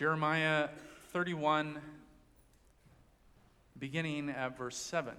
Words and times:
Jeremiah 0.00 0.70
31, 1.12 1.78
beginning 3.78 4.30
at 4.30 4.56
verse 4.56 4.78
7. 4.78 5.12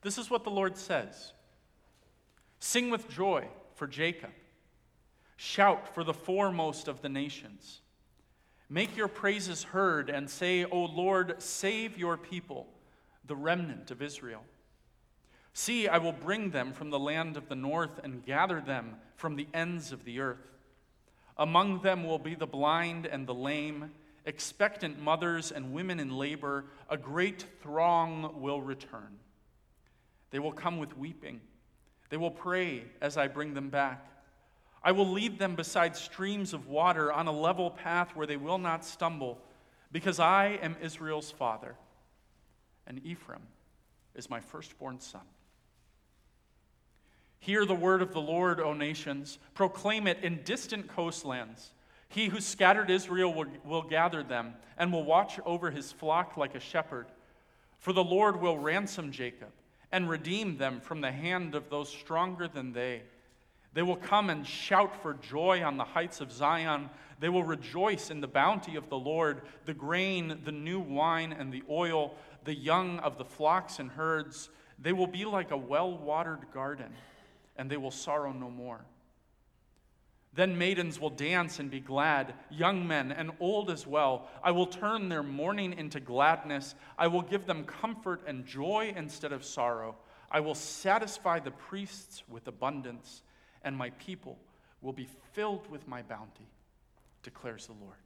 This 0.00 0.16
is 0.16 0.30
what 0.30 0.44
the 0.44 0.50
Lord 0.50 0.78
says 0.78 1.34
Sing 2.60 2.88
with 2.88 3.10
joy 3.10 3.46
for 3.74 3.86
Jacob, 3.86 4.30
shout 5.36 5.94
for 5.94 6.02
the 6.02 6.14
foremost 6.14 6.88
of 6.88 7.02
the 7.02 7.10
nations. 7.10 7.82
Make 8.70 8.96
your 8.96 9.08
praises 9.08 9.64
heard 9.64 10.08
and 10.08 10.30
say, 10.30 10.64
O 10.64 10.84
Lord, 10.84 11.42
save 11.42 11.98
your 11.98 12.16
people, 12.16 12.68
the 13.26 13.36
remnant 13.36 13.90
of 13.90 14.00
Israel. 14.00 14.44
See, 15.54 15.86
I 15.86 15.98
will 15.98 16.12
bring 16.12 16.50
them 16.50 16.72
from 16.72 16.90
the 16.90 16.98
land 16.98 17.36
of 17.36 17.48
the 17.48 17.54
north 17.54 18.00
and 18.02 18.24
gather 18.24 18.60
them 18.60 18.96
from 19.16 19.36
the 19.36 19.46
ends 19.52 19.92
of 19.92 20.04
the 20.04 20.20
earth. 20.20 20.38
Among 21.36 21.82
them 21.82 22.04
will 22.04 22.18
be 22.18 22.34
the 22.34 22.46
blind 22.46 23.06
and 23.06 23.26
the 23.26 23.34
lame, 23.34 23.90
expectant 24.24 25.00
mothers 25.00 25.52
and 25.52 25.72
women 25.72 26.00
in 26.00 26.10
labor. 26.10 26.64
A 26.88 26.96
great 26.96 27.44
throng 27.62 28.40
will 28.40 28.62
return. 28.62 29.18
They 30.30 30.38
will 30.38 30.52
come 30.52 30.78
with 30.78 30.96
weeping. 30.96 31.40
They 32.08 32.16
will 32.16 32.30
pray 32.30 32.84
as 33.00 33.16
I 33.16 33.28
bring 33.28 33.54
them 33.54 33.68
back. 33.68 34.06
I 34.82 34.92
will 34.92 35.08
lead 35.08 35.38
them 35.38 35.54
beside 35.54 35.96
streams 35.96 36.52
of 36.52 36.66
water 36.66 37.12
on 37.12 37.26
a 37.28 37.32
level 37.32 37.70
path 37.70 38.16
where 38.16 38.26
they 38.26 38.36
will 38.36 38.58
not 38.58 38.84
stumble, 38.84 39.38
because 39.92 40.18
I 40.18 40.58
am 40.62 40.76
Israel's 40.82 41.30
father, 41.30 41.76
and 42.86 43.00
Ephraim 43.04 43.42
is 44.14 44.28
my 44.28 44.40
firstborn 44.40 44.98
son. 44.98 45.22
Hear 47.42 47.66
the 47.66 47.74
word 47.74 48.02
of 48.02 48.12
the 48.12 48.20
Lord, 48.20 48.60
O 48.60 48.72
nations. 48.72 49.36
Proclaim 49.54 50.06
it 50.06 50.22
in 50.22 50.44
distant 50.44 50.86
coastlands. 50.86 51.72
He 52.08 52.28
who 52.28 52.40
scattered 52.40 52.88
Israel 52.88 53.34
will, 53.34 53.46
will, 53.64 53.82
gather 53.82 54.22
them 54.22 54.54
and 54.78 54.92
will 54.92 55.02
watch 55.02 55.40
over 55.44 55.72
his 55.72 55.90
flock 55.90 56.36
like 56.36 56.54
a 56.54 56.60
shepherd. 56.60 57.06
For 57.80 57.92
the 57.92 58.04
Lord 58.04 58.40
will 58.40 58.58
ransom 58.58 59.10
Jacob 59.10 59.48
and 59.90 60.08
redeem 60.08 60.56
them 60.56 60.80
from 60.80 61.00
the 61.00 61.10
hand 61.10 61.56
of 61.56 61.68
those 61.68 61.88
stronger 61.88 62.46
than 62.46 62.74
they. 62.74 63.02
They 63.74 63.82
will 63.82 63.96
come 63.96 64.30
and 64.30 64.46
shout 64.46 65.02
for 65.02 65.14
joy 65.14 65.64
on 65.64 65.78
the 65.78 65.82
heights 65.82 66.20
of 66.20 66.30
Zion. 66.30 66.90
They 67.18 67.28
will 67.28 67.42
rejoice 67.42 68.12
in 68.12 68.20
the 68.20 68.28
bounty 68.28 68.76
of 68.76 68.88
the 68.88 68.98
Lord, 68.98 69.42
the 69.64 69.74
grain, 69.74 70.38
the 70.44 70.52
new 70.52 70.78
wine, 70.78 71.32
and 71.36 71.52
the 71.52 71.64
oil, 71.68 72.14
the 72.44 72.54
young 72.54 73.00
of 73.00 73.18
the 73.18 73.24
flocks 73.24 73.80
and 73.80 73.90
herds. 73.90 74.48
They 74.78 74.92
will 74.92 75.08
be 75.08 75.24
like 75.24 75.50
a 75.50 75.56
well 75.56 75.98
watered 75.98 76.46
garden 76.54 76.92
and 77.56 77.70
they 77.70 77.76
will 77.76 77.90
sorrow 77.90 78.32
no 78.32 78.50
more. 78.50 78.84
Then 80.34 80.56
maidens 80.56 80.98
will 80.98 81.10
dance 81.10 81.58
and 81.58 81.70
be 81.70 81.80
glad, 81.80 82.32
young 82.50 82.86
men 82.86 83.12
and 83.12 83.32
old 83.38 83.70
as 83.70 83.86
well. 83.86 84.28
I 84.42 84.50
will 84.52 84.66
turn 84.66 85.10
their 85.10 85.22
mourning 85.22 85.74
into 85.74 86.00
gladness. 86.00 86.74
I 86.96 87.08
will 87.08 87.20
give 87.20 87.46
them 87.46 87.64
comfort 87.64 88.22
and 88.26 88.46
joy 88.46 88.94
instead 88.96 89.32
of 89.32 89.44
sorrow. 89.44 89.96
I 90.30 90.40
will 90.40 90.54
satisfy 90.54 91.40
the 91.40 91.50
priests 91.50 92.22
with 92.30 92.48
abundance, 92.48 93.22
and 93.62 93.76
my 93.76 93.90
people 93.90 94.38
will 94.80 94.94
be 94.94 95.08
filled 95.32 95.70
with 95.70 95.86
my 95.86 96.00
bounty, 96.00 96.48
declares 97.22 97.66
the 97.66 97.74
Lord. 97.74 97.96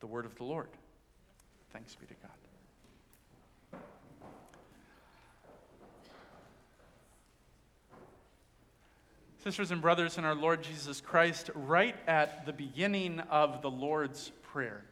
The 0.00 0.06
word 0.06 0.24
of 0.24 0.34
the 0.36 0.44
Lord. 0.44 0.70
Thanks 1.74 1.94
be 1.94 2.06
to 2.06 2.14
God. 2.14 2.47
Sisters 9.44 9.70
and 9.70 9.80
brothers 9.80 10.18
in 10.18 10.24
our 10.24 10.34
Lord 10.34 10.62
Jesus 10.62 11.00
Christ, 11.00 11.50
right 11.54 11.94
at 12.08 12.44
the 12.44 12.52
beginning 12.52 13.20
of 13.30 13.62
the 13.62 13.70
Lord's 13.70 14.32
Prayer, 14.42 14.82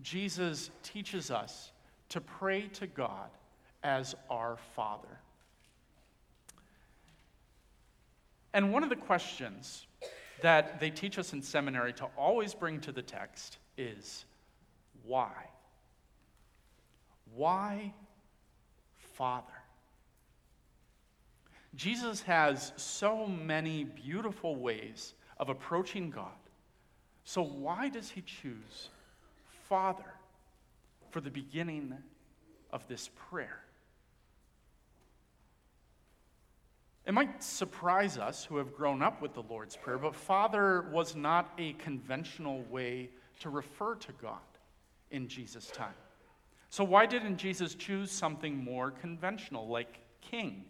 Jesus 0.00 0.70
teaches 0.84 1.32
us 1.32 1.72
to 2.10 2.20
pray 2.20 2.68
to 2.74 2.86
God 2.86 3.28
as 3.82 4.14
our 4.30 4.56
Father. 4.76 5.18
And 8.54 8.72
one 8.72 8.84
of 8.84 8.88
the 8.88 8.96
questions 8.96 9.88
that 10.42 10.78
they 10.78 10.90
teach 10.90 11.18
us 11.18 11.32
in 11.32 11.42
seminary 11.42 11.92
to 11.94 12.04
always 12.16 12.54
bring 12.54 12.80
to 12.82 12.92
the 12.92 13.02
text 13.02 13.58
is 13.76 14.26
why? 15.04 15.32
Why 17.34 17.92
Father? 19.14 19.55
Jesus 21.76 22.22
has 22.22 22.72
so 22.76 23.26
many 23.26 23.84
beautiful 23.84 24.56
ways 24.56 25.14
of 25.38 25.50
approaching 25.50 26.10
God. 26.10 26.32
So, 27.24 27.42
why 27.42 27.88
does 27.88 28.10
he 28.10 28.22
choose 28.22 28.88
Father 29.68 30.14
for 31.10 31.20
the 31.20 31.30
beginning 31.30 31.94
of 32.72 32.86
this 32.88 33.10
prayer? 33.30 33.60
It 37.04 37.14
might 37.14 37.42
surprise 37.42 38.18
us 38.18 38.44
who 38.44 38.56
have 38.56 38.74
grown 38.74 39.02
up 39.02 39.22
with 39.22 39.34
the 39.34 39.42
Lord's 39.42 39.76
Prayer, 39.76 39.98
but 39.98 40.14
Father 40.14 40.86
was 40.90 41.14
not 41.14 41.52
a 41.58 41.74
conventional 41.74 42.62
way 42.62 43.10
to 43.40 43.50
refer 43.50 43.94
to 43.96 44.12
God 44.20 44.40
in 45.10 45.28
Jesus' 45.28 45.68
time. 45.68 45.94
So, 46.70 46.82
why 46.84 47.06
didn't 47.06 47.36
Jesus 47.36 47.74
choose 47.74 48.10
something 48.10 48.56
more 48.56 48.90
conventional, 48.90 49.68
like 49.68 50.00
King? 50.20 50.64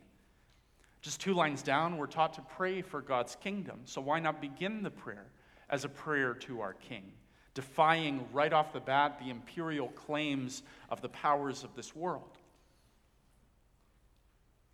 Just 1.07 1.21
two 1.21 1.35
lines 1.35 1.63
down, 1.63 1.99
we're 1.99 2.09
taught 2.09 2.35
to 2.35 2.43
pray 2.57 2.83
for 2.83 3.01
God's 3.01 3.37
kingdom. 3.37 3.79
So 3.85 4.01
why 4.01 4.19
not 4.19 4.41
begin 4.41 4.83
the 4.83 4.91
prayer 4.91 5.27
as 5.71 5.85
a 5.85 5.89
prayer 5.89 6.35
to 6.35 6.61
our 6.61 6.73
King, 6.73 7.13
defying 7.55 8.27
right 8.33 8.53
off 8.53 8.73
the 8.73 8.81
bat 8.81 9.21
the 9.21 9.31
imperial 9.31 9.87
claims 9.91 10.65
of 10.91 11.01
the 11.03 11.09
powers 11.09 11.63
of 11.63 11.77
this 11.77 11.95
world? 11.95 12.37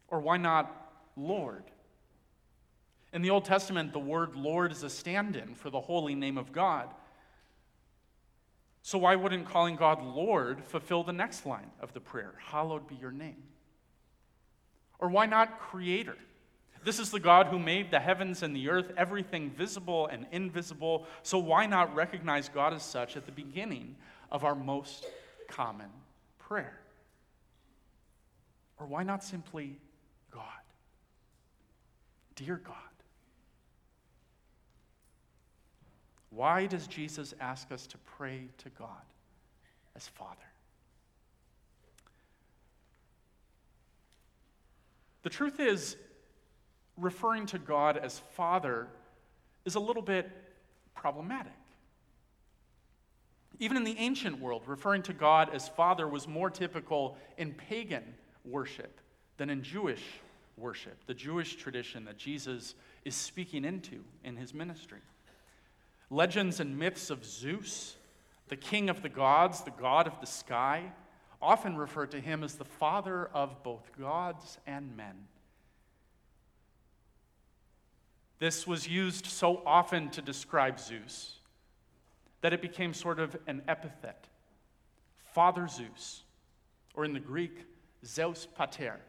Or 0.09 0.21
why 0.21 0.39
not 0.39 0.75
Lord? 1.19 1.65
In 3.13 3.21
the 3.21 3.29
Old 3.29 3.45
Testament, 3.45 3.93
the 3.93 3.99
word 3.99 4.35
Lord 4.35 4.73
is 4.73 4.85
a 4.85 4.89
stand 4.89 5.37
in 5.37 5.55
for 5.55 5.69
the 5.69 5.83
holy 5.83 6.15
name 6.15 6.39
of 6.39 6.51
God. 6.51 6.89
So, 8.81 8.97
why 8.97 9.17
wouldn't 9.17 9.45
calling 9.45 9.77
God 9.77 10.03
Lord 10.03 10.65
fulfill 10.65 11.05
the 11.05 11.13
next 11.13 11.45
line 11.45 11.73
of 11.79 11.93
the 11.93 12.01
prayer? 12.01 12.33
Hallowed 12.39 12.89
be 12.89 12.95
your 12.95 13.13
name. 13.13 13.43
Or 15.03 15.09
why 15.09 15.27
not 15.27 15.59
creator? 15.59 16.17
This 16.85 17.01
is 17.01 17.11
the 17.11 17.19
God 17.19 17.49
who 17.49 17.59
made 17.59 17.91
the 17.91 17.99
heavens 17.99 18.45
and 18.45 18.55
the 18.55 18.69
earth, 18.69 18.93
everything 18.97 19.51
visible 19.51 20.07
and 20.07 20.27
invisible. 20.31 21.07
So 21.25 21.39
why 21.39 21.67
not 21.67 21.93
recognize 21.93 22.49
God 22.49 22.73
as 22.73 22.85
such 22.85 23.17
at 23.17 23.27
the 23.27 23.33
beginning 23.33 23.97
of 24.31 24.45
our 24.45 24.55
most 24.55 25.05
common 25.49 25.91
prayer? 26.39 26.79
Or 28.79 28.87
why 28.87 29.03
not 29.03 29.25
simply 29.25 29.77
God? 30.31 30.45
Dear 32.37 32.61
God. 32.65 32.77
Why 36.31 36.67
does 36.67 36.87
Jesus 36.87 37.35
ask 37.41 37.73
us 37.73 37.89
to 37.89 37.99
pray 37.99 38.47
to 38.59 38.69
God 38.71 39.03
as 39.97 40.07
Father? 40.07 40.52
The 45.23 45.31
truth 45.31 45.61
is, 45.61 45.97
referring 46.97 47.47
to 47.47 47.59
God 47.59 47.97
as 47.97 48.19
Father 48.35 48.89
is 49.65 49.75
a 49.75 49.81
little 49.81 50.03
bit 50.03 50.31
problematic. 50.95 51.53
Even 53.59 53.77
in 53.77 53.85
the 53.85 53.97
ancient 53.99 54.41
world, 54.41 54.63
referring 54.67 55.03
to 55.03 55.13
God 55.13 55.51
as 55.55 55.69
Father 55.69 56.09
was 56.09 56.27
more 56.27 56.51
typical 56.51 57.17
in 57.39 57.53
pagan 57.53 58.03
worship 58.45 59.01
than 59.37 59.51
in 59.51 59.63
Jewish 59.63 60.03
worship, 60.57 60.99
the 61.07 61.15
Jewish 61.15 61.57
tradition 61.57 62.05
that 62.05 62.19
Jesus 62.19 62.75
is 63.05 63.15
speaking 63.15 63.65
into 63.65 64.05
in 64.25 64.37
his 64.37 64.53
ministry. 64.53 65.01
Legends 66.11 66.61
and 66.61 66.79
myths 66.79 67.11
of 67.11 67.25
Zeus, 67.25 67.97
the 68.49 68.57
king 68.57 68.91
of 68.91 69.03
the 69.03 69.09
gods, 69.09 69.63
the 69.63 69.71
god 69.71 70.07
of 70.07 70.21
the 70.21 70.27
sky, 70.27 70.93
often 71.43 71.77
refer 71.77 72.07
to 72.07 72.21
him 72.21 72.45
as 72.45 72.55
the 72.55 72.65
father 72.65 73.27
of 73.35 73.63
both 73.63 73.91
gods 73.99 74.59
and 74.67 74.97
men. 74.97 75.27
This 78.39 78.67
was 78.67 78.89
used 78.89 79.27
so 79.27 79.63
often 79.67 80.11
to 80.11 80.23
describe 80.23 80.81
Zeus 80.81 81.37
that 82.41 82.53
it 82.53 82.63
became 82.63 82.95
sort 82.95 83.21
of 83.21 83.37
an 83.47 83.63
epithet. 83.69 84.27
Father 85.33 85.69
Zeus, 85.69 86.23
or 86.95 87.05
in 87.05 87.13
the 87.13 87.21
Greek, 87.21 87.65
Zeus 88.05 88.47
Pater, 88.47 89.01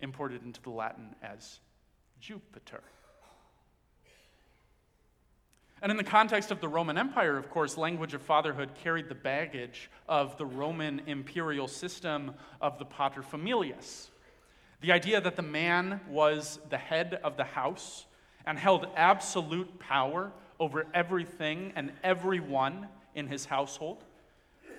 imported 0.00 0.42
into 0.44 0.60
the 0.60 0.70
Latin 0.70 1.14
as 1.22 1.60
Jupiter. 2.20 2.82
And 5.82 5.90
in 5.90 5.96
the 5.96 6.04
context 6.04 6.52
of 6.52 6.60
the 6.60 6.68
Roman 6.68 6.96
Empire, 6.96 7.36
of 7.36 7.50
course, 7.50 7.76
language 7.76 8.14
of 8.14 8.22
fatherhood 8.22 8.70
carried 8.84 9.08
the 9.08 9.16
baggage 9.16 9.90
of 10.08 10.38
the 10.38 10.46
Roman 10.46 11.02
imperial 11.08 11.66
system 11.66 12.34
of 12.60 12.78
the 12.78 12.84
paterfamilias. 12.84 14.10
The 14.80 14.92
idea 14.92 15.20
that 15.20 15.34
the 15.34 15.42
man 15.42 16.00
was 16.08 16.60
the 16.70 16.78
head 16.78 17.18
of 17.24 17.36
the 17.36 17.42
house 17.42 18.06
and 18.46 18.56
held 18.56 18.86
absolute 18.94 19.80
power 19.80 20.30
over 20.60 20.86
everything 20.94 21.72
and 21.74 21.90
everyone 22.04 22.86
in 23.16 23.26
his 23.26 23.44
household. 23.44 24.04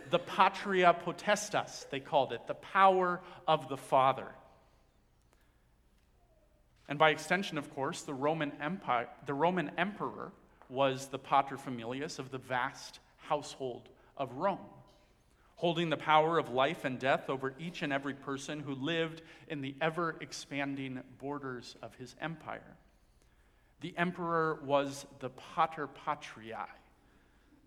The 0.10 0.20
patria 0.20 0.96
potestas, 1.06 1.86
they 1.90 2.00
called 2.00 2.32
it, 2.32 2.48
the 2.48 2.54
power 2.54 3.20
of 3.46 3.68
the 3.68 3.78
Father. 3.78 4.28
And 6.88 6.98
by 6.98 7.10
extension, 7.10 7.58
of 7.58 7.74
course, 7.76 8.04
the 8.04 8.14
Roman, 8.14 8.54
Empire, 8.62 9.10
the 9.26 9.34
Roman 9.34 9.70
emperor 9.78 10.32
was 10.70 11.08
the 11.08 11.20
paterfamilias 11.20 12.20
of 12.20 12.32
the 12.32 12.38
vast 12.38 13.00
household 13.18 13.90
of 14.18 14.34
Rome, 14.34 14.60
holding 15.56 15.90
the 15.90 15.98
power 15.98 16.38
of 16.38 16.50
life 16.50 16.86
and 16.86 17.00
death 17.00 17.30
over 17.30 17.54
each 17.60 17.82
and 17.82 17.94
every 17.94 18.14
person 18.14 18.60
who 18.60 18.76
lived 18.76 19.22
in 19.48 19.62
the 19.62 19.76
ever 19.82 20.16
expanding 20.22 21.02
borders 21.20 21.76
of 21.82 21.96
his 21.96 22.16
empire. 22.22 22.78
The 23.82 23.94
emperor 23.98 24.60
was 24.64 25.06
the 25.20 25.30
pater 25.30 25.88
patriae, 25.88 26.68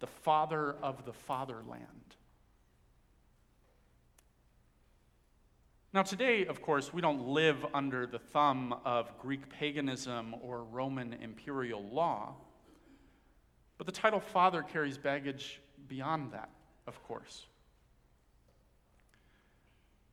the 0.01 0.07
father 0.07 0.77
of 0.83 1.05
the 1.05 1.13
fatherland. 1.13 2.07
Now, 5.93 6.03
today, 6.03 6.45
of 6.45 6.61
course, 6.61 6.93
we 6.93 7.01
don't 7.01 7.29
live 7.29 7.65
under 7.73 8.07
the 8.07 8.19
thumb 8.19 8.75
of 8.85 9.11
Greek 9.19 9.49
paganism 9.49 10.35
or 10.43 10.63
Roman 10.65 11.15
imperial 11.15 11.83
law. 11.83 12.35
But 13.79 13.87
the 13.87 13.93
title 13.93 14.21
father 14.21 14.63
carries 14.63 14.99
baggage 14.99 15.61
beyond 15.89 16.33
that, 16.33 16.51
of 16.87 17.03
course. 17.05 17.47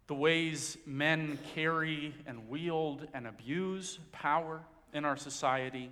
The 0.07 0.15
ways 0.15 0.77
men 0.85 1.39
carry 1.55 2.13
and 2.27 2.49
wield 2.49 3.07
and 3.13 3.25
abuse 3.25 3.99
power 4.11 4.61
in 4.93 5.05
our 5.05 5.15
society 5.15 5.91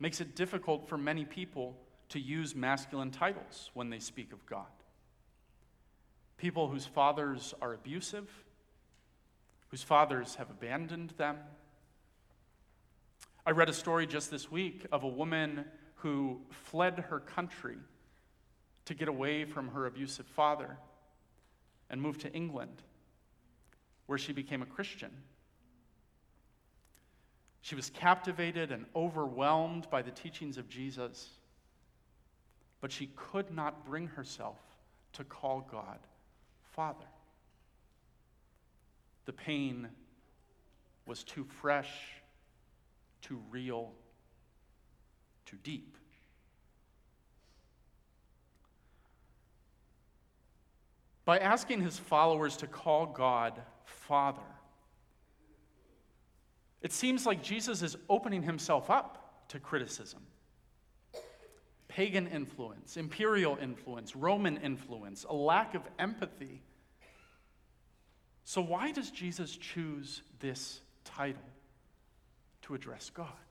makes 0.00 0.20
it 0.20 0.34
difficult 0.34 0.88
for 0.88 0.96
many 0.96 1.24
people 1.24 1.76
to 2.08 2.18
use 2.18 2.54
masculine 2.54 3.10
titles 3.10 3.70
when 3.74 3.90
they 3.90 3.98
speak 3.98 4.32
of 4.32 4.44
God. 4.46 4.66
People 6.38 6.68
whose 6.68 6.86
fathers 6.86 7.52
are 7.60 7.74
abusive, 7.74 8.30
whose 9.68 9.82
fathers 9.82 10.36
have 10.36 10.50
abandoned 10.50 11.10
them. 11.18 11.36
I 13.44 13.50
read 13.50 13.68
a 13.68 13.74
story 13.74 14.06
just 14.06 14.30
this 14.30 14.50
week 14.50 14.86
of 14.90 15.04
a 15.04 15.08
woman 15.08 15.64
who 15.98 16.40
fled 16.50 17.04
her 17.10 17.20
country 17.20 17.76
to 18.84 18.94
get 18.94 19.08
away 19.08 19.44
from 19.44 19.68
her 19.68 19.86
abusive 19.86 20.26
father 20.26 20.76
and 21.90 22.00
moved 22.00 22.20
to 22.22 22.32
England, 22.32 22.82
where 24.06 24.18
she 24.18 24.32
became 24.32 24.62
a 24.62 24.66
Christian. 24.66 25.10
She 27.60 27.74
was 27.74 27.90
captivated 27.90 28.70
and 28.72 28.86
overwhelmed 28.94 29.90
by 29.90 30.02
the 30.02 30.10
teachings 30.10 30.56
of 30.56 30.68
Jesus, 30.68 31.28
but 32.80 32.92
she 32.92 33.10
could 33.16 33.50
not 33.50 33.84
bring 33.84 34.06
herself 34.06 34.58
to 35.14 35.24
call 35.24 35.66
God 35.70 35.98
Father. 36.72 37.06
The 39.24 39.32
pain 39.32 39.88
was 41.04 41.24
too 41.24 41.44
fresh, 41.60 41.90
too 43.20 43.42
real, 43.50 43.90
too 45.48 45.56
deep. 45.62 45.96
By 51.24 51.38
asking 51.38 51.82
his 51.82 51.98
followers 51.98 52.56
to 52.58 52.66
call 52.66 53.06
God 53.06 53.60
Father, 53.84 54.42
it 56.82 56.92
seems 56.92 57.26
like 57.26 57.42
Jesus 57.42 57.82
is 57.82 57.96
opening 58.08 58.42
himself 58.42 58.90
up 58.90 59.48
to 59.48 59.58
criticism. 59.58 60.20
Pagan 61.88 62.26
influence, 62.28 62.96
imperial 62.96 63.58
influence, 63.60 64.14
Roman 64.14 64.58
influence, 64.58 65.24
a 65.28 65.34
lack 65.34 65.74
of 65.74 65.82
empathy. 65.98 66.62
So, 68.44 68.60
why 68.60 68.92
does 68.92 69.10
Jesus 69.10 69.56
choose 69.56 70.22
this 70.40 70.80
title 71.04 71.42
to 72.62 72.74
address 72.74 73.10
God? 73.10 73.47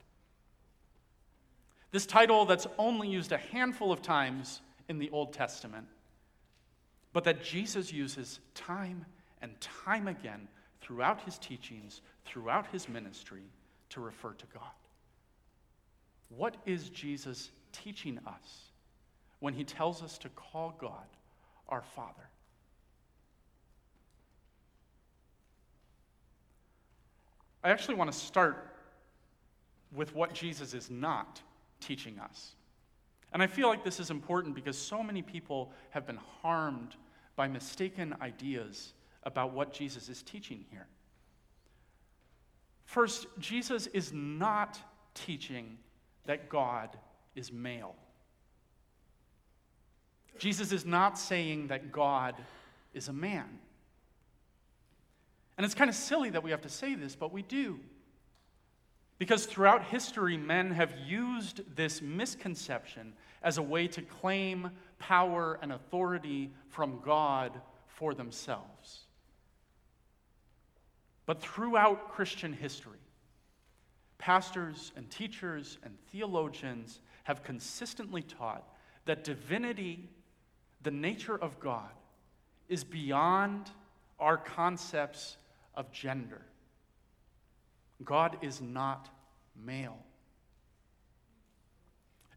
This 1.90 2.06
title 2.06 2.44
that's 2.44 2.66
only 2.76 3.08
used 3.08 3.32
a 3.32 3.38
handful 3.38 3.90
of 3.92 4.02
times 4.02 4.60
in 4.88 4.98
the 4.98 5.10
Old 5.10 5.32
Testament, 5.32 5.86
but 7.12 7.24
that 7.24 7.42
Jesus 7.42 7.92
uses 7.92 8.40
time 8.54 9.06
and 9.40 9.58
time 9.60 10.08
again 10.08 10.48
throughout 10.80 11.22
his 11.22 11.38
teachings, 11.38 12.02
throughout 12.24 12.66
his 12.68 12.88
ministry, 12.88 13.42
to 13.90 14.00
refer 14.00 14.32
to 14.32 14.46
God. 14.52 14.62
What 16.28 16.56
is 16.66 16.90
Jesus 16.90 17.50
teaching 17.72 18.18
us 18.26 18.70
when 19.40 19.54
he 19.54 19.64
tells 19.64 20.02
us 20.02 20.18
to 20.18 20.28
call 20.30 20.74
God 20.78 21.06
our 21.68 21.82
Father? 21.82 22.28
I 27.64 27.70
actually 27.70 27.94
want 27.94 28.12
to 28.12 28.18
start 28.18 28.74
with 29.94 30.14
what 30.14 30.34
Jesus 30.34 30.74
is 30.74 30.90
not 30.90 31.40
teaching 31.80 32.18
us. 32.18 32.54
And 33.32 33.42
I 33.42 33.46
feel 33.46 33.68
like 33.68 33.84
this 33.84 34.00
is 34.00 34.10
important 34.10 34.54
because 34.54 34.76
so 34.76 35.02
many 35.02 35.22
people 35.22 35.72
have 35.90 36.06
been 36.06 36.18
harmed 36.42 36.96
by 37.36 37.46
mistaken 37.46 38.14
ideas 38.20 38.94
about 39.24 39.52
what 39.52 39.72
Jesus 39.72 40.08
is 40.08 40.22
teaching 40.22 40.64
here. 40.70 40.86
First, 42.84 43.26
Jesus 43.38 43.86
is 43.88 44.12
not 44.12 44.78
teaching 45.14 45.76
that 46.24 46.48
God 46.48 46.96
is 47.34 47.52
male. 47.52 47.94
Jesus 50.38 50.72
is 50.72 50.86
not 50.86 51.18
saying 51.18 51.68
that 51.68 51.92
God 51.92 52.34
is 52.94 53.08
a 53.08 53.12
man. 53.12 53.58
And 55.56 55.64
it's 55.64 55.74
kind 55.74 55.90
of 55.90 55.96
silly 55.96 56.30
that 56.30 56.42
we 56.42 56.50
have 56.52 56.62
to 56.62 56.68
say 56.68 56.94
this, 56.94 57.16
but 57.16 57.32
we 57.32 57.42
do. 57.42 57.80
Because 59.18 59.46
throughout 59.46 59.84
history, 59.84 60.36
men 60.36 60.70
have 60.70 60.94
used 61.06 61.62
this 61.74 62.00
misconception 62.00 63.14
as 63.42 63.58
a 63.58 63.62
way 63.62 63.88
to 63.88 64.02
claim 64.02 64.70
power 64.98 65.58
and 65.60 65.72
authority 65.72 66.52
from 66.68 67.00
God 67.04 67.60
for 67.86 68.14
themselves. 68.14 69.06
But 71.26 71.42
throughout 71.42 72.10
Christian 72.10 72.52
history, 72.52 72.98
pastors 74.18 74.92
and 74.96 75.10
teachers 75.10 75.78
and 75.82 75.96
theologians 76.10 77.00
have 77.24 77.42
consistently 77.42 78.22
taught 78.22 78.64
that 79.04 79.24
divinity, 79.24 80.08
the 80.82 80.90
nature 80.90 81.36
of 81.36 81.58
God, 81.58 81.90
is 82.68 82.84
beyond 82.84 83.70
our 84.20 84.36
concepts 84.36 85.36
of 85.74 85.90
gender. 85.90 86.42
God 88.04 88.38
is 88.42 88.60
not 88.60 89.08
male. 89.56 89.98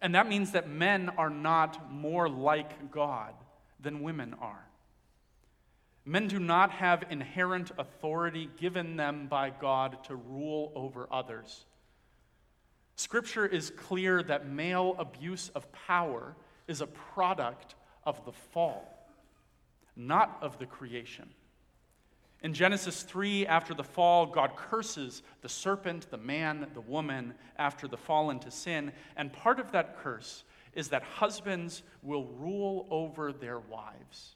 And 0.01 0.15
that 0.15 0.27
means 0.27 0.51
that 0.51 0.67
men 0.67 1.09
are 1.17 1.29
not 1.29 1.91
more 1.91 2.27
like 2.27 2.91
God 2.91 3.33
than 3.79 4.01
women 4.01 4.35
are. 4.41 4.65
Men 6.03 6.27
do 6.27 6.39
not 6.39 6.71
have 6.71 7.03
inherent 7.11 7.71
authority 7.77 8.49
given 8.57 8.95
them 8.95 9.27
by 9.27 9.51
God 9.51 10.03
to 10.05 10.15
rule 10.15 10.71
over 10.75 11.07
others. 11.11 11.65
Scripture 12.95 13.45
is 13.45 13.69
clear 13.69 14.23
that 14.23 14.47
male 14.47 14.95
abuse 14.97 15.49
of 15.53 15.71
power 15.71 16.35
is 16.67 16.81
a 16.81 16.87
product 16.87 17.75
of 18.03 18.23
the 18.25 18.31
fall, 18.31 19.07
not 19.95 20.37
of 20.41 20.57
the 20.57 20.65
creation. 20.65 21.29
In 22.41 22.53
Genesis 22.53 23.03
3, 23.03 23.45
after 23.45 23.73
the 23.73 23.83
fall, 23.83 24.25
God 24.25 24.55
curses 24.55 25.21
the 25.41 25.49
serpent, 25.49 26.09
the 26.09 26.17
man, 26.17 26.67
the 26.73 26.81
woman 26.81 27.35
after 27.57 27.87
the 27.87 27.97
fall 27.97 28.31
into 28.31 28.49
sin. 28.49 28.91
And 29.15 29.31
part 29.31 29.59
of 29.59 29.71
that 29.73 29.97
curse 29.99 30.43
is 30.73 30.89
that 30.89 31.03
husbands 31.03 31.83
will 32.01 32.25
rule 32.39 32.87
over 32.89 33.31
their 33.31 33.59
wives. 33.59 34.35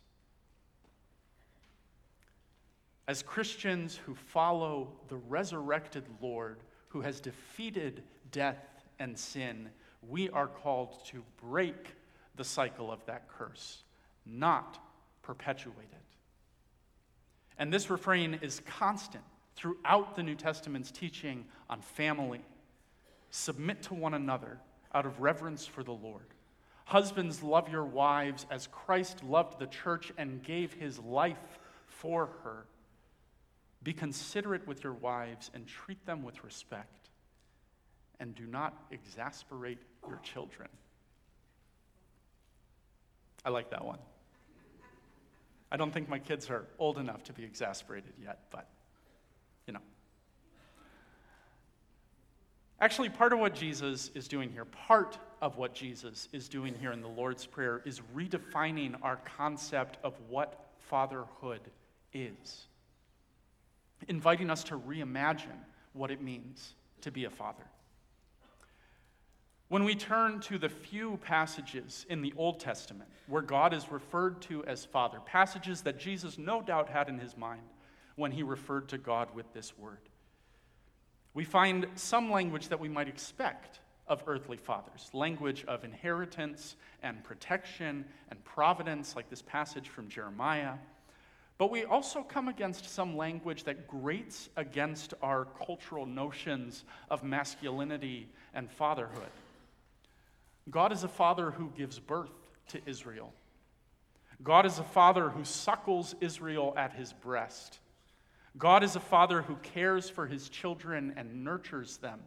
As 3.08 3.24
Christians 3.24 3.96
who 3.96 4.16
follow 4.16 4.94
the 5.08 5.18
resurrected 5.18 6.04
Lord 6.22 6.60
who 6.90 7.02
has 7.02 7.20
defeated 7.20 8.04
death 8.32 8.84
and 9.00 9.18
sin, 9.18 9.70
we 10.08 10.30
are 10.30 10.48
called 10.48 11.04
to 11.06 11.24
break 11.42 11.96
the 12.36 12.44
cycle 12.44 12.92
of 12.92 13.04
that 13.06 13.28
curse, 13.30 13.84
not 14.26 14.80
perpetuate 15.22 15.92
it. 15.92 16.15
And 17.58 17.72
this 17.72 17.90
refrain 17.90 18.40
is 18.42 18.62
constant 18.66 19.24
throughout 19.56 20.16
the 20.16 20.24
New 20.24 20.36
Testament's 20.36 20.92
teaching 20.92 21.46
on 21.70 21.82
family. 21.82 22.42
Submit 23.32 23.84
to 23.84 23.94
one 23.94 24.14
another 24.14 24.60
out 24.94 25.06
of 25.06 25.20
reverence 25.22 25.66
for 25.66 25.84
the 25.84 25.94
Lord. 25.94 26.28
Husbands, 26.86 27.42
love 27.42 27.70
your 27.70 27.86
wives 27.86 28.46
as 28.52 28.68
Christ 28.68 29.24
loved 29.24 29.60
the 29.60 29.68
church 29.68 30.12
and 30.18 30.44
gave 30.44 30.74
his 30.74 31.00
life 31.00 31.60
for 31.88 32.30
her. 32.44 32.66
Be 33.84 33.94
considerate 33.94 34.68
with 34.68 34.84
your 34.84 34.94
wives 34.94 35.50
and 35.54 35.66
treat 35.66 36.06
them 36.06 36.24
with 36.24 36.44
respect. 36.44 37.10
and 38.20 38.36
do 38.36 38.46
not 38.46 38.74
exasperate 38.92 39.80
your 40.08 40.20
children. 40.24 40.70
I 43.44 43.50
like 43.50 43.70
that 43.72 43.84
one. 43.86 44.00
I 45.72 45.78
don't 45.78 45.92
think 45.92 46.08
my 46.08 46.20
kids 46.20 46.50
are 46.50 46.66
old 46.80 46.98
enough 46.98 47.24
to 47.24 47.34
be 47.34 47.44
exasperated 47.44 48.14
yet, 48.22 48.40
but 48.52 48.68
you 49.68 49.74
know. 49.74 49.80
Actually, 52.80 53.10
part 53.10 53.34
of 53.34 53.40
what 53.40 53.56
Jesus 53.56 54.12
is 54.14 54.28
doing 54.28 54.50
here, 54.50 54.66
part 54.66 55.18
of 55.42 55.58
what 55.58 55.74
Jesus 55.74 56.28
is 56.34 56.50
doing 56.50 56.76
here 56.80 56.92
in 56.92 57.02
the 57.02 57.08
Lord's 57.08 57.46
Prayer 57.46 57.82
is 57.86 58.02
redefining 58.16 58.96
our 59.02 59.18
concept 59.38 59.98
of 60.04 60.14
what 60.30 60.68
fatherhood 60.78 61.62
is, 62.14 62.68
inviting 64.08 64.50
us 64.50 64.64
to 64.66 64.78
reimagine 64.78 65.64
what 65.94 66.12
it 66.12 66.22
means 66.22 66.76
to 67.02 67.12
be 67.12 67.26
a 67.26 67.30
father. 67.30 67.64
When 69.68 69.84
we 69.84 69.96
turn 69.96 70.42
to 70.42 70.60
the 70.60 70.70
few 70.70 71.18
passages 71.18 72.06
in 72.10 72.22
the 72.22 72.34
Old 72.38 72.60
Testament 72.60 73.10
where 73.28 73.42
God 73.42 73.74
is 73.74 73.92
referred 73.92 74.42
to 74.44 74.64
as 74.66 74.86
Father, 74.86 75.20
passages 75.26 75.82
that 75.82 75.98
Jesus 76.00 76.38
no 76.38 76.62
doubt 76.62 76.88
had 76.88 77.10
in 77.10 77.18
his 77.18 77.36
mind 77.36 77.64
when 78.16 78.32
he 78.32 78.44
referred 78.44 78.88
to 78.90 79.00
God 79.00 79.34
with 79.34 79.52
this 79.54 79.78
word, 79.78 80.10
we 81.34 81.44
find 81.44 81.88
some 81.96 82.32
language 82.32 82.70
that 82.70 82.80
we 82.80 82.88
might 82.88 83.08
expect 83.08 83.80
of 84.08 84.24
earthly 84.28 84.58
fathers 84.58 85.10
language 85.14 85.66
of 85.68 85.84
inheritance 85.84 86.76
and 87.02 87.24
protection 87.24 88.06
and 88.30 88.44
providence, 88.46 89.16
like 89.16 89.30
this 89.30 89.42
passage 89.42 89.90
from 89.90 90.08
Jeremiah. 90.08 90.76
But 91.58 91.72
we 91.72 91.86
also 91.86 92.22
come 92.22 92.50
against 92.50 92.94
some 92.94 93.18
language 93.18 93.64
that 93.64 93.88
grates 93.88 94.50
against 94.58 95.14
our 95.24 95.46
cultural 95.66 96.06
notions 96.06 96.84
of 97.10 97.24
masculinity 97.24 98.28
and 98.54 98.70
fatherhood. 98.70 99.32
God 100.70 100.92
is 100.92 101.04
a 101.04 101.08
father 101.08 101.52
who 101.52 101.72
gives 101.78 102.00
birth 102.00 102.32
to 102.70 102.82
Israel. 102.86 103.34
God 104.44 104.66
is 104.66 104.80
a 104.80 104.84
father 104.84 105.30
who 105.30 105.44
suckles 105.44 106.16
Israel 106.20 106.74
at 106.76 106.94
his 106.94 107.14
breast. 107.14 107.80
God 108.58 108.84
is 108.84 108.96
a 108.96 109.02
father 109.02 109.42
who 109.42 109.56
cares 109.58 110.10
for 110.10 110.28
his 110.28 110.50
children 110.50 111.14
and 111.18 111.44
nurtures 111.44 111.98
them. 111.98 112.20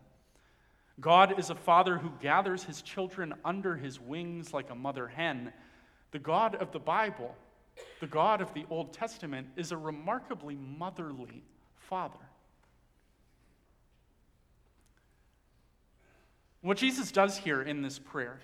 God 1.00 1.38
is 1.38 1.50
a 1.50 1.54
father 1.54 1.96
who 1.98 2.10
gathers 2.20 2.64
his 2.64 2.82
children 2.82 3.34
under 3.44 3.76
his 3.76 4.00
wings 4.00 4.52
like 4.52 4.70
a 4.70 4.74
mother 4.74 5.06
hen. 5.06 5.52
The 6.10 6.18
God 6.18 6.56
of 6.56 6.72
the 6.72 6.80
Bible, 6.80 7.34
the 8.00 8.06
God 8.06 8.40
of 8.40 8.52
the 8.52 8.64
Old 8.68 8.92
Testament, 8.92 9.48
is 9.56 9.70
a 9.72 9.76
remarkably 9.76 10.56
motherly 10.56 11.44
father. 11.76 12.27
What 16.60 16.76
Jesus 16.76 17.12
does 17.12 17.38
here 17.38 17.62
in 17.62 17.82
this 17.82 17.98
prayer, 17.98 18.40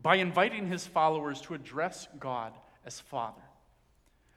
by 0.00 0.16
inviting 0.16 0.66
his 0.66 0.86
followers 0.86 1.40
to 1.42 1.54
address 1.54 2.08
God 2.18 2.52
as 2.84 2.98
Father, 2.98 3.42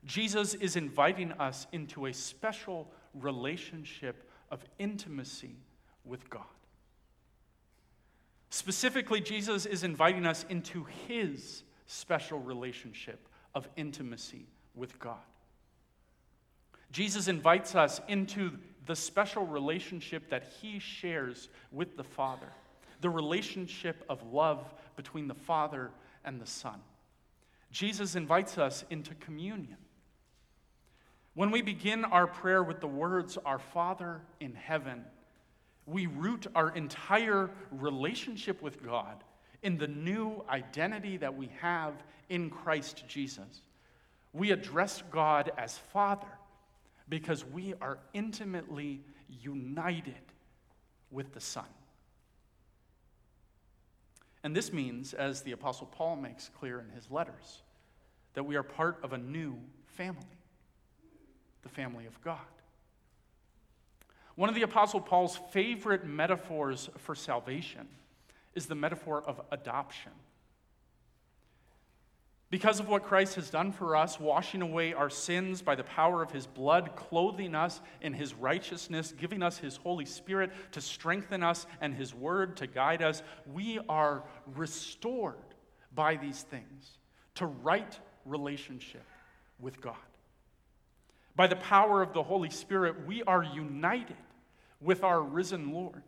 Jesus 0.04 0.54
is 0.54 0.76
inviting 0.76 1.32
us 1.34 1.66
into 1.72 2.06
a 2.06 2.14
special 2.14 2.92
relationship 3.14 4.30
of 4.52 4.64
intimacy 4.78 5.56
with 6.04 6.30
God. 6.30 6.44
Specifically, 8.50 9.20
Jesus 9.20 9.66
is 9.66 9.84
inviting 9.84 10.26
us 10.26 10.46
into 10.50 10.86
his 11.08 11.64
special 11.88 12.40
relationship 12.40 13.28
of 13.56 13.68
intimacy 13.76 14.46
with 14.76 15.00
God. 15.00 15.18
Jesus 16.92 17.28
invites 17.28 17.76
us 17.76 18.00
into 18.08 18.52
the 18.86 18.96
special 18.96 19.46
relationship 19.48 20.30
that 20.30 20.54
he 20.62 20.80
shares 20.80 21.50
with 21.72 21.98
the 21.98 22.04
Father 22.04 22.48
the 23.06 23.10
relationship 23.12 24.04
of 24.10 24.34
love 24.34 24.74
between 24.96 25.28
the 25.28 25.36
Father 25.36 25.92
and 26.24 26.42
the 26.42 26.46
Son. 26.48 26.82
Jesus 27.70 28.16
invites 28.16 28.58
us 28.58 28.84
into 28.90 29.14
communion. 29.14 29.78
When 31.36 31.52
we 31.52 31.62
begin 31.62 32.04
our 32.04 32.26
prayer 32.26 32.64
with 32.64 32.80
the 32.82 32.88
words, 32.88 33.38
Our 33.46 33.60
Father 33.60 34.22
in 34.40 34.56
heaven, 34.56 35.06
we 35.86 36.08
root 36.08 36.48
our 36.56 36.72
entire 36.76 37.52
relationship 37.70 38.60
with 38.64 38.84
God 38.84 39.24
in 39.62 39.78
the 39.78 39.88
new 39.88 40.44
identity 40.50 41.18
that 41.18 41.38
we 41.38 41.52
have 41.62 41.94
in 42.30 42.50
Christ 42.50 43.04
Jesus. 43.08 43.62
We 44.34 44.50
address 44.50 45.04
God 45.12 45.52
as 45.60 45.78
Father 45.78 46.40
because 47.08 47.46
we 47.46 47.76
are 47.82 48.00
intimately 48.16 49.04
united 49.30 50.16
with 51.12 51.36
the 51.36 51.40
Son. 51.40 51.66
And 54.46 54.56
this 54.56 54.72
means, 54.72 55.16
as 55.16 55.42
the 55.42 55.54
Apostle 55.54 55.88
Paul 55.88 56.18
makes 56.18 56.50
clear 56.50 56.80
in 56.80 56.96
his 56.96 57.10
letters, 57.10 57.64
that 58.36 58.44
we 58.44 58.56
are 58.56 58.62
part 58.62 59.00
of 59.02 59.12
a 59.12 59.18
new 59.18 59.58
family, 59.88 60.22
the 61.64 61.70
family 61.70 62.06
of 62.06 62.22
God. 62.22 62.38
One 64.36 64.48
of 64.48 64.54
the 64.54 64.62
Apostle 64.62 65.02
Paul's 65.02 65.40
favorite 65.50 66.06
metaphors 66.06 66.92
for 67.00 67.16
salvation 67.16 67.88
is 68.54 68.68
the 68.68 68.76
metaphor 68.76 69.24
of 69.26 69.42
adoption. 69.50 70.12
Because 72.56 72.80
of 72.80 72.88
what 72.88 73.04
Christ 73.04 73.36
has 73.36 73.50
done 73.50 73.74
for 73.74 73.98
us, 73.98 74.18
washing 74.18 74.62
away 74.62 74.94
our 74.94 75.10
sins 75.10 75.62
by 75.62 75.76
the 75.76 75.84
power 75.84 76.24
of 76.24 76.32
his 76.32 76.48
blood, 76.48 76.96
clothing 76.96 77.54
us 77.54 77.82
in 78.00 78.14
his 78.14 78.34
righteousness, 78.34 79.14
giving 79.20 79.44
us 79.44 79.58
his 79.58 79.76
Holy 79.76 80.06
Spirit 80.06 80.54
to 80.72 80.80
strengthen 80.80 81.44
us, 81.44 81.68
and 81.82 81.94
his 81.94 82.16
word 82.16 82.56
to 82.56 82.66
guide 82.66 83.02
us, 83.02 83.24
we 83.54 83.82
are 83.90 84.24
restored 84.56 85.36
by 85.94 86.16
these 86.16 86.44
things 86.44 86.98
to 87.34 87.46
right 87.46 88.00
relationship 88.24 89.04
with 89.60 89.82
God. 89.82 89.98
By 91.36 91.48
the 91.48 91.58
power 91.58 92.02
of 92.02 92.14
the 92.14 92.24
Holy 92.24 92.52
Spirit, 92.52 93.06
we 93.06 93.22
are 93.24 93.44
united 93.44 94.16
with 94.80 95.04
our 95.04 95.22
risen 95.22 95.74
Lord. 95.74 96.04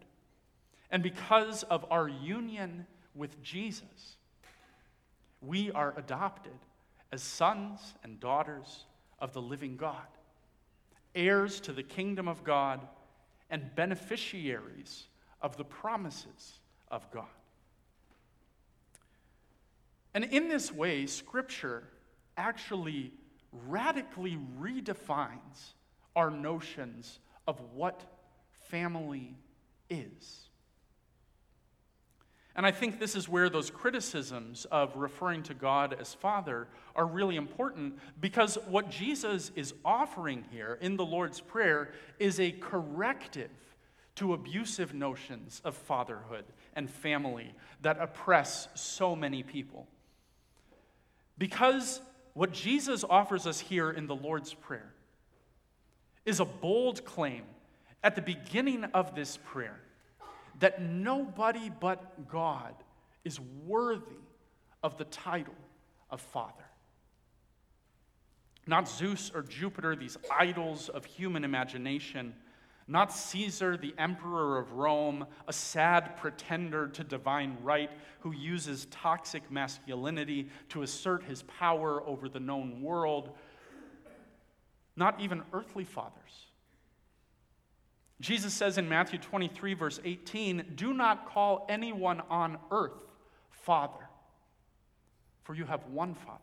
And 0.91 1.03
because 1.03 1.63
of 1.63 1.85
our 1.91 2.07
union 2.07 2.87
with 3.13 3.43
Jesus, 3.43 4.15
we 5.47 5.71
are 5.71 5.93
adopted 5.97 6.57
as 7.11 7.23
sons 7.23 7.95
and 8.03 8.19
daughters 8.19 8.85
of 9.19 9.31
the 9.33 9.41
living 9.41 9.77
God, 9.77 9.95
heirs 11.15 11.61
to 11.61 11.71
the 11.71 11.83
kingdom 11.83 12.27
of 12.27 12.43
God, 12.43 12.81
and 13.49 13.73
beneficiaries 13.75 15.07
of 15.41 15.55
the 15.55 15.63
promises 15.63 16.59
of 16.91 17.09
God. 17.11 17.25
And 20.13 20.25
in 20.25 20.49
this 20.49 20.71
way, 20.71 21.05
Scripture 21.05 21.83
actually 22.35 23.13
radically 23.51 24.37
redefines 24.59 25.73
our 26.15 26.29
notions 26.29 27.19
of 27.47 27.61
what 27.73 28.03
family 28.69 29.35
is. 29.89 30.46
And 32.57 32.65
I 32.65 32.71
think 32.71 32.99
this 32.99 33.15
is 33.15 33.29
where 33.29 33.49
those 33.49 33.69
criticisms 33.69 34.65
of 34.71 34.95
referring 34.97 35.43
to 35.43 35.53
God 35.53 35.95
as 35.99 36.15
Father 36.15 36.67
are 36.95 37.05
really 37.05 37.35
important 37.35 37.99
because 38.19 38.57
what 38.67 38.89
Jesus 38.89 39.51
is 39.55 39.75
offering 39.85 40.43
here 40.51 40.79
in 40.81 40.97
the 40.97 41.05
Lord's 41.05 41.39
Prayer 41.39 41.91
is 42.17 42.39
a 42.39 42.51
corrective 42.51 43.51
to 44.15 44.33
abusive 44.33 44.95
notions 44.95 45.61
of 45.63 45.75
fatherhood 45.75 46.45
and 46.75 46.89
family 46.89 47.53
that 47.83 48.01
oppress 48.01 48.67
so 48.73 49.15
many 49.15 49.43
people. 49.43 49.87
Because 51.37 52.01
what 52.33 52.51
Jesus 52.51 53.03
offers 53.07 53.45
us 53.45 53.59
here 53.59 53.91
in 53.91 54.07
the 54.07 54.15
Lord's 54.15 54.55
Prayer 54.55 54.91
is 56.25 56.39
a 56.39 56.45
bold 56.45 57.05
claim 57.05 57.43
at 58.03 58.15
the 58.15 58.21
beginning 58.23 58.83
of 58.85 59.13
this 59.13 59.37
prayer 59.45 59.79
that 60.59 60.81
nobody 60.81 61.69
but 61.79 62.27
God 62.27 62.73
is 63.23 63.39
worthy 63.65 64.03
of 64.83 64.97
the 64.97 65.05
title 65.05 65.53
of 66.09 66.21
Father. 66.21 66.53
Not 68.65 68.87
Zeus 68.89 69.31
or 69.33 69.43
Jupiter, 69.43 69.95
these 69.95 70.17
idols 70.31 70.89
of 70.89 71.05
human 71.05 71.43
imagination. 71.43 72.33
Not 72.87 73.13
Caesar, 73.13 73.77
the 73.77 73.93
emperor 73.97 74.57
of 74.57 74.73
Rome, 74.73 75.25
a 75.47 75.53
sad 75.53 76.17
pretender 76.17 76.87
to 76.89 77.03
divine 77.03 77.57
right 77.61 77.91
who 78.21 78.33
uses 78.33 78.87
toxic 78.91 79.49
masculinity 79.51 80.49
to 80.69 80.83
assert 80.83 81.23
his 81.23 81.43
power 81.43 82.01
over 82.05 82.29
the 82.29 82.39
known 82.39 82.81
world. 82.81 83.31
Not 84.95 85.19
even 85.19 85.43
earthly 85.53 85.83
fathers 85.83 86.47
Jesus 88.19 88.53
says 88.53 88.79
in 88.79 88.89
Matthew 88.89 89.19
23, 89.19 89.75
verse 89.75 89.99
18, 90.03 90.73
Do 90.75 90.93
not 90.93 91.29
call 91.29 91.65
anyone 91.69 92.21
on 92.29 92.57
earth 92.71 92.93
Father, 93.51 94.09
for 95.43 95.53
you 95.53 95.65
have 95.65 95.85
one 95.91 96.15
Father, 96.15 96.39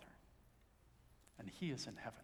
and 1.38 1.48
he 1.48 1.70
is 1.70 1.86
in 1.86 1.96
heaven. 1.96 2.20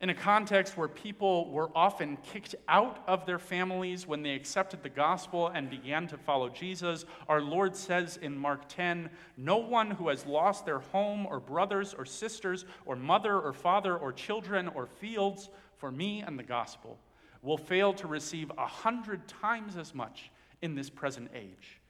in 0.00 0.10
a 0.10 0.14
context 0.14 0.76
where 0.76 0.88
people 0.88 1.50
were 1.50 1.70
often 1.74 2.18
kicked 2.18 2.54
out 2.68 3.02
of 3.06 3.24
their 3.24 3.38
families 3.38 4.06
when 4.06 4.22
they 4.22 4.34
accepted 4.34 4.82
the 4.82 4.88
gospel 4.90 5.48
and 5.48 5.70
began 5.70 6.06
to 6.08 6.18
follow 6.18 6.50
Jesus, 6.50 7.06
our 7.26 7.40
Lord 7.40 7.74
says 7.74 8.18
in 8.18 8.36
Mark 8.36 8.68
10 8.68 9.08
No 9.38 9.56
one 9.56 9.92
who 9.92 10.08
has 10.08 10.26
lost 10.26 10.66
their 10.66 10.80
home 10.80 11.26
or 11.26 11.40
brothers 11.40 11.94
or 11.94 12.04
sisters 12.04 12.66
or 12.84 12.96
mother 12.96 13.40
or 13.40 13.54
father 13.54 13.96
or 13.96 14.12
children 14.12 14.68
or 14.68 14.84
fields 14.84 15.48
for 15.78 15.90
me 15.90 16.20
and 16.20 16.38
the 16.38 16.42
gospel 16.42 16.98
will 17.44 17.58
fail 17.58 17.92
to 17.92 18.08
receive 18.08 18.50
a 18.56 18.66
hundred 18.66 19.28
times 19.28 19.76
as 19.76 19.94
much 19.94 20.30
in 20.62 20.74
this 20.74 20.88
present 20.88 21.30
age. 21.34 21.80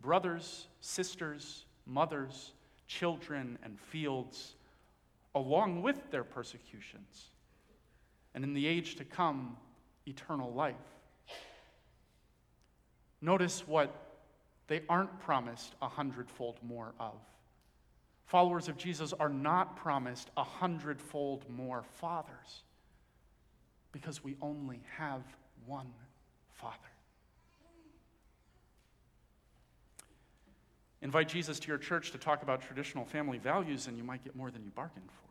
Brothers, 0.00 0.66
sisters, 0.80 1.64
mothers, 1.86 2.52
children, 2.88 3.56
and 3.62 3.78
fields, 3.78 4.56
along 5.34 5.80
with 5.82 6.10
their 6.10 6.24
persecutions 6.24 7.30
and 8.34 8.44
in 8.44 8.52
the 8.52 8.66
age 8.66 8.96
to 8.96 9.04
come, 9.04 9.56
eternal 10.06 10.52
life. 10.52 10.74
Notice 13.22 13.66
what 13.66 13.94
they 14.66 14.82
aren't 14.88 15.18
promised 15.20 15.74
a 15.80 15.88
hundredfold 15.88 16.58
more 16.62 16.92
of. 17.00 17.14
Followers 18.26 18.68
of 18.68 18.76
Jesus 18.76 19.14
are 19.14 19.28
not 19.28 19.76
promised 19.76 20.30
a 20.36 20.44
hundredfold 20.44 21.48
more 21.48 21.84
fathers 22.00 22.64
because 23.96 24.22
we 24.22 24.36
only 24.42 24.78
have 24.98 25.22
one 25.64 25.86
Father. 26.52 26.76
Invite 31.00 31.30
Jesus 31.30 31.58
to 31.60 31.68
your 31.68 31.78
church 31.78 32.10
to 32.10 32.18
talk 32.18 32.42
about 32.42 32.60
traditional 32.60 33.06
family 33.06 33.38
values, 33.38 33.86
and 33.86 33.96
you 33.96 34.04
might 34.04 34.22
get 34.22 34.36
more 34.36 34.50
than 34.50 34.62
you 34.64 34.70
bargained 34.70 35.08
for. 35.08 35.22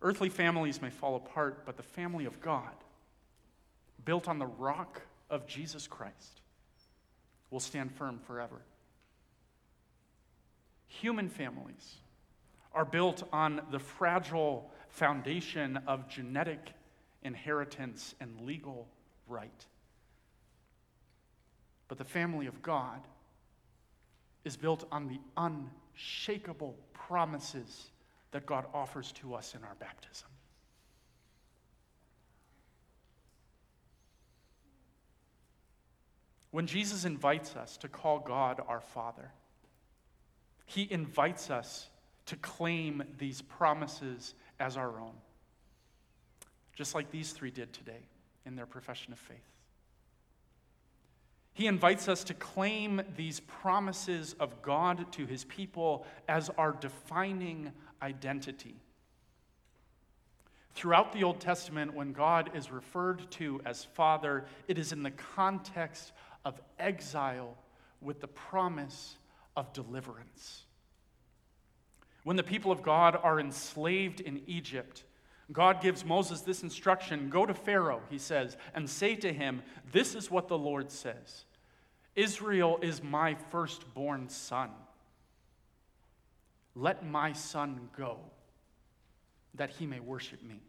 Earthly 0.00 0.30
families 0.30 0.80
may 0.80 0.88
fall 0.88 1.16
apart, 1.16 1.66
but 1.66 1.76
the 1.76 1.82
family 1.82 2.24
of 2.24 2.40
God, 2.40 2.72
built 4.06 4.26
on 4.26 4.38
the 4.38 4.46
rock 4.46 5.02
of 5.28 5.46
Jesus 5.46 5.86
Christ, 5.86 6.40
will 7.50 7.60
stand 7.60 7.92
firm 7.92 8.20
forever. 8.26 8.62
Human 10.86 11.28
families 11.28 11.96
are 12.74 12.84
built 12.84 13.22
on 13.32 13.60
the 13.70 13.78
fragile 13.78 14.70
foundation 14.88 15.78
of 15.86 16.08
genetic 16.08 16.72
inheritance 17.22 18.14
and 18.20 18.40
legal 18.42 18.88
right. 19.28 19.66
But 21.88 21.98
the 21.98 22.04
family 22.04 22.46
of 22.46 22.62
God 22.62 23.00
is 24.44 24.56
built 24.56 24.86
on 24.90 25.08
the 25.08 25.20
unshakable 25.36 26.76
promises 26.92 27.90
that 28.32 28.46
God 28.46 28.64
offers 28.72 29.12
to 29.12 29.34
us 29.34 29.54
in 29.54 29.62
our 29.62 29.74
baptism. 29.78 30.28
When 36.50 36.66
Jesus 36.66 37.04
invites 37.04 37.56
us 37.56 37.76
to 37.78 37.88
call 37.88 38.18
God 38.18 38.60
our 38.68 38.80
Father, 38.80 39.30
he 40.66 40.86
invites 40.90 41.50
us 41.50 41.88
to 42.26 42.36
claim 42.36 43.02
these 43.18 43.42
promises 43.42 44.34
as 44.60 44.76
our 44.76 45.00
own, 45.00 45.14
just 46.74 46.94
like 46.94 47.10
these 47.10 47.32
three 47.32 47.50
did 47.50 47.72
today 47.72 48.06
in 48.46 48.56
their 48.56 48.66
profession 48.66 49.12
of 49.12 49.18
faith. 49.18 49.38
He 51.54 51.66
invites 51.66 52.08
us 52.08 52.24
to 52.24 52.34
claim 52.34 53.02
these 53.16 53.40
promises 53.40 54.34
of 54.40 54.62
God 54.62 55.12
to 55.12 55.26
his 55.26 55.44
people 55.44 56.06
as 56.28 56.48
our 56.50 56.72
defining 56.72 57.72
identity. 58.00 58.76
Throughout 60.74 61.12
the 61.12 61.24
Old 61.24 61.40
Testament, 61.40 61.92
when 61.92 62.12
God 62.12 62.50
is 62.54 62.70
referred 62.70 63.30
to 63.32 63.60
as 63.66 63.84
Father, 63.84 64.46
it 64.66 64.78
is 64.78 64.92
in 64.92 65.02
the 65.02 65.10
context 65.10 66.12
of 66.46 66.58
exile 66.78 67.58
with 68.00 68.20
the 68.20 68.28
promise 68.28 69.18
of 69.54 69.72
deliverance. 69.74 70.64
When 72.24 72.36
the 72.36 72.42
people 72.42 72.70
of 72.70 72.82
God 72.82 73.18
are 73.22 73.40
enslaved 73.40 74.20
in 74.20 74.42
Egypt, 74.46 75.04
God 75.50 75.82
gives 75.82 76.04
Moses 76.04 76.40
this 76.40 76.62
instruction 76.62 77.28
Go 77.28 77.46
to 77.46 77.54
Pharaoh, 77.54 78.02
he 78.10 78.18
says, 78.18 78.56
and 78.74 78.88
say 78.88 79.16
to 79.16 79.32
him, 79.32 79.62
This 79.90 80.14
is 80.14 80.30
what 80.30 80.48
the 80.48 80.58
Lord 80.58 80.90
says 80.90 81.44
Israel 82.14 82.78
is 82.82 83.02
my 83.02 83.34
firstborn 83.50 84.28
son. 84.28 84.70
Let 86.74 87.04
my 87.04 87.32
son 87.32 87.90
go, 87.98 88.18
that 89.54 89.70
he 89.70 89.86
may 89.86 90.00
worship 90.00 90.42
me. 90.42 90.60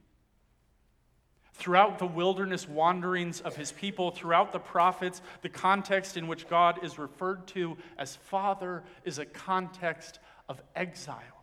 Throughout 1.53 1.99
the 1.99 2.07
wilderness 2.07 2.67
wanderings 2.67 3.39
of 3.39 3.55
his 3.55 3.71
people, 3.71 4.11
throughout 4.11 4.51
the 4.51 4.59
prophets, 4.59 5.21
the 5.43 5.49
context 5.49 6.17
in 6.17 6.27
which 6.27 6.49
God 6.49 6.83
is 6.83 6.97
referred 6.97 7.47
to 7.49 7.77
as 7.97 8.15
Father 8.15 8.83
is 9.05 9.19
a 9.19 9.25
context 9.25 10.19
of 10.49 10.61
exile. 10.75 11.42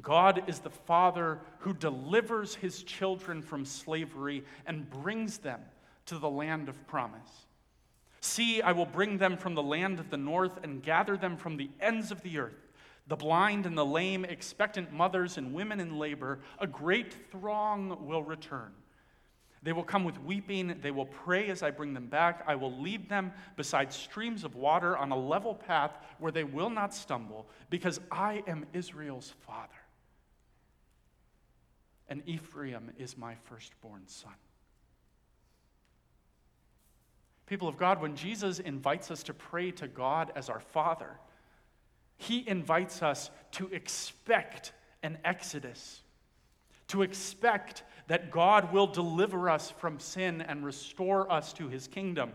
God 0.00 0.44
is 0.46 0.60
the 0.60 0.70
Father 0.70 1.40
who 1.58 1.74
delivers 1.74 2.54
his 2.54 2.82
children 2.82 3.42
from 3.42 3.64
slavery 3.64 4.44
and 4.66 4.88
brings 4.88 5.38
them 5.38 5.60
to 6.06 6.18
the 6.18 6.30
land 6.30 6.68
of 6.68 6.86
promise. 6.86 7.46
See, 8.20 8.62
I 8.62 8.72
will 8.72 8.86
bring 8.86 9.18
them 9.18 9.36
from 9.36 9.54
the 9.54 9.62
land 9.62 10.00
of 10.00 10.10
the 10.10 10.16
north 10.16 10.58
and 10.62 10.82
gather 10.82 11.16
them 11.16 11.36
from 11.36 11.56
the 11.56 11.70
ends 11.80 12.10
of 12.10 12.22
the 12.22 12.38
earth. 12.38 12.68
The 13.06 13.16
blind 13.16 13.64
and 13.64 13.76
the 13.76 13.86
lame, 13.86 14.24
expectant 14.24 14.92
mothers 14.92 15.38
and 15.38 15.54
women 15.54 15.80
in 15.80 15.98
labor, 15.98 16.40
a 16.58 16.66
great 16.66 17.30
throng 17.30 18.06
will 18.06 18.22
return. 18.22 18.72
They 19.62 19.72
will 19.72 19.84
come 19.84 20.04
with 20.04 20.22
weeping. 20.22 20.78
They 20.82 20.90
will 20.90 21.06
pray 21.06 21.48
as 21.48 21.62
I 21.62 21.70
bring 21.70 21.94
them 21.94 22.06
back. 22.06 22.44
I 22.46 22.54
will 22.54 22.78
lead 22.80 23.08
them 23.08 23.32
beside 23.56 23.92
streams 23.92 24.44
of 24.44 24.54
water 24.54 24.96
on 24.96 25.10
a 25.10 25.16
level 25.16 25.54
path 25.54 25.92
where 26.18 26.30
they 26.32 26.44
will 26.44 26.70
not 26.70 26.94
stumble, 26.94 27.46
because 27.70 28.00
I 28.10 28.42
am 28.46 28.66
Israel's 28.72 29.34
father. 29.46 29.72
And 32.08 32.22
Ephraim 32.26 32.90
is 32.98 33.18
my 33.18 33.34
firstborn 33.34 34.02
son. 34.06 34.32
People 37.46 37.68
of 37.68 37.78
God, 37.78 38.00
when 38.00 38.14
Jesus 38.14 38.58
invites 38.58 39.10
us 39.10 39.22
to 39.24 39.34
pray 39.34 39.70
to 39.72 39.88
God 39.88 40.32
as 40.36 40.50
our 40.50 40.60
Father, 40.60 41.18
he 42.18 42.46
invites 42.46 43.02
us 43.02 43.30
to 43.52 43.68
expect 43.68 44.72
an 45.02 45.18
exodus, 45.24 46.02
to 46.88 47.02
expect 47.02 47.84
that 48.08 48.30
God 48.30 48.72
will 48.72 48.86
deliver 48.86 49.48
us 49.48 49.70
from 49.70 49.98
sin 49.98 50.42
and 50.42 50.64
restore 50.64 51.30
us 51.32 51.52
to 51.54 51.68
his 51.68 51.86
kingdom. 51.86 52.32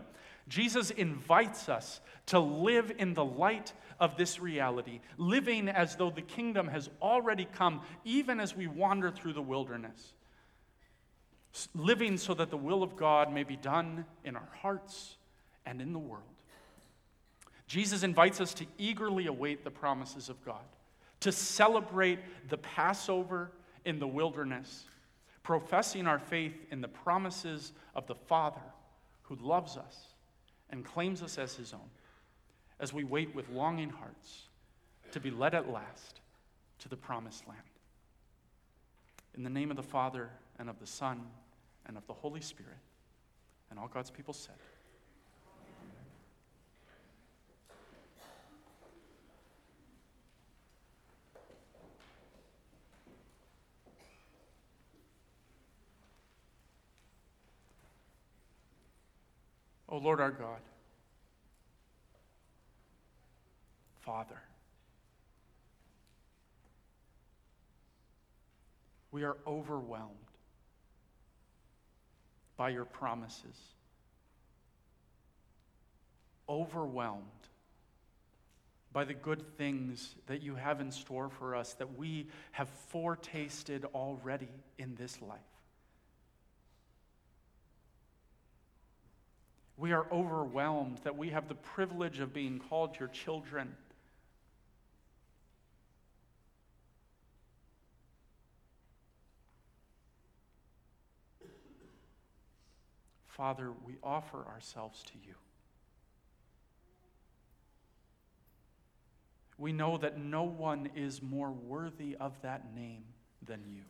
Jesus 0.48 0.90
invites 0.90 1.68
us 1.68 2.00
to 2.26 2.38
live 2.38 2.92
in 2.98 3.14
the 3.14 3.24
light 3.24 3.72
of 4.00 4.16
this 4.16 4.40
reality, 4.40 5.00
living 5.16 5.68
as 5.68 5.96
though 5.96 6.10
the 6.10 6.22
kingdom 6.22 6.68
has 6.68 6.90
already 7.00 7.46
come, 7.46 7.82
even 8.04 8.40
as 8.40 8.56
we 8.56 8.66
wander 8.66 9.10
through 9.10 9.32
the 9.32 9.42
wilderness 9.42 10.14
living 11.74 12.16
so 12.16 12.34
that 12.34 12.50
the 12.50 12.56
will 12.56 12.82
of 12.82 12.96
God 12.96 13.32
may 13.32 13.44
be 13.44 13.56
done 13.56 14.04
in 14.24 14.36
our 14.36 14.48
hearts 14.60 15.16
and 15.66 15.80
in 15.80 15.92
the 15.92 15.98
world. 15.98 16.22
Jesus 17.66 18.02
invites 18.02 18.40
us 18.40 18.52
to 18.54 18.66
eagerly 18.76 19.26
await 19.26 19.64
the 19.64 19.70
promises 19.70 20.28
of 20.28 20.44
God, 20.44 20.64
to 21.20 21.32
celebrate 21.32 22.18
the 22.48 22.58
Passover 22.58 23.50
in 23.84 23.98
the 23.98 24.06
wilderness, 24.06 24.84
professing 25.42 26.06
our 26.06 26.18
faith 26.18 26.54
in 26.70 26.80
the 26.80 26.88
promises 26.88 27.72
of 27.94 28.06
the 28.06 28.14
Father 28.14 28.60
who 29.22 29.36
loves 29.36 29.76
us 29.76 30.13
and 30.74 30.84
claims 30.84 31.22
us 31.22 31.38
as 31.38 31.54
his 31.54 31.72
own, 31.72 31.88
as 32.80 32.92
we 32.92 33.04
wait 33.04 33.32
with 33.32 33.48
longing 33.48 33.90
hearts 33.90 34.48
to 35.12 35.20
be 35.20 35.30
led 35.30 35.54
at 35.54 35.70
last 35.70 36.20
to 36.80 36.88
the 36.88 36.96
promised 36.96 37.46
land. 37.46 37.60
In 39.36 39.44
the 39.44 39.50
name 39.50 39.70
of 39.70 39.76
the 39.76 39.84
Father, 39.84 40.30
and 40.58 40.68
of 40.68 40.80
the 40.80 40.86
Son, 40.86 41.22
and 41.86 41.96
of 41.96 42.04
the 42.08 42.12
Holy 42.12 42.40
Spirit. 42.40 42.74
And 43.70 43.78
all 43.78 43.86
God's 43.86 44.10
people 44.10 44.34
said, 44.34 44.56
O 59.94 59.98
Lord 59.98 60.20
our 60.20 60.32
God, 60.32 60.58
Father, 64.00 64.40
we 69.12 69.22
are 69.22 69.36
overwhelmed 69.46 70.10
by 72.56 72.70
your 72.70 72.84
promises. 72.84 73.56
Overwhelmed 76.48 77.22
by 78.92 79.04
the 79.04 79.14
good 79.14 79.56
things 79.56 80.16
that 80.26 80.42
you 80.42 80.56
have 80.56 80.80
in 80.80 80.90
store 80.90 81.28
for 81.28 81.54
us 81.54 81.74
that 81.74 81.96
we 81.96 82.26
have 82.50 82.68
foretasted 82.88 83.84
already 83.94 84.48
in 84.76 84.96
this 84.96 85.22
life. 85.22 85.38
We 89.76 89.92
are 89.92 90.06
overwhelmed 90.12 90.98
that 91.04 91.16
we 91.16 91.30
have 91.30 91.48
the 91.48 91.54
privilege 91.54 92.20
of 92.20 92.32
being 92.32 92.60
called 92.68 92.98
your 92.98 93.08
children. 93.08 93.74
Father, 103.26 103.72
we 103.84 103.96
offer 104.00 104.44
ourselves 104.46 105.02
to 105.02 105.12
you. 105.26 105.34
We 109.58 109.72
know 109.72 109.96
that 109.98 110.18
no 110.18 110.44
one 110.44 110.90
is 110.94 111.20
more 111.22 111.50
worthy 111.50 112.16
of 112.18 112.40
that 112.42 112.74
name 112.74 113.04
than 113.42 113.62
you, 113.68 113.82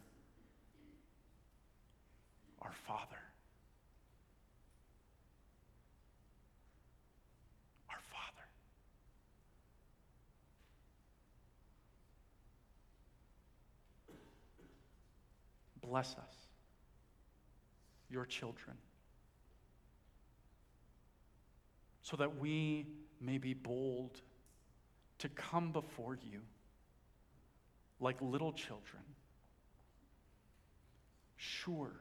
our 2.63 2.73
Father. 2.87 3.01
Our 7.91 8.01
Father. 8.11 8.47
Bless 15.89 16.15
us, 16.15 16.35
your 18.09 18.25
children, 18.25 18.77
so 22.03 22.17
that 22.17 22.39
we 22.39 22.87
may 23.21 23.39
be 23.39 23.55
bold 23.55 24.21
to 25.19 25.29
come 25.29 25.73
before 25.73 26.19
you 26.31 26.41
like 28.01 28.17
little 28.21 28.53
children, 28.53 29.03
sure 31.37 31.93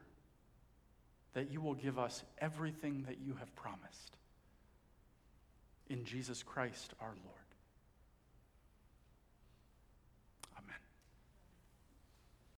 that 1.34 1.50
you 1.50 1.60
will 1.60 1.74
give 1.74 1.98
us 1.98 2.22
everything 2.38 3.04
that 3.06 3.18
you 3.20 3.34
have 3.34 3.54
promised. 3.56 4.16
In 5.88 6.04
Jesus 6.04 6.42
Christ 6.42 6.94
our 7.00 7.14
Lord. 7.24 7.43